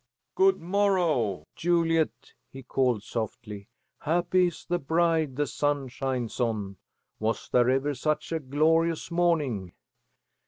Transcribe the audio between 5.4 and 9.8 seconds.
sun shines on. Was there ever such a glorious morning?"